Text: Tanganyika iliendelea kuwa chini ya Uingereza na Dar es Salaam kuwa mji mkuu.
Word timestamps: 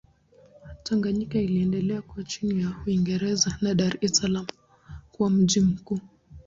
Tanganyika 0.83 1.39
iliendelea 1.41 2.01
kuwa 2.01 2.23
chini 2.25 2.61
ya 2.61 2.69
Uingereza 2.87 3.57
na 3.61 3.75
Dar 3.75 3.97
es 4.01 4.13
Salaam 4.17 4.45
kuwa 5.11 5.29
mji 5.29 5.61
mkuu. 5.61 5.99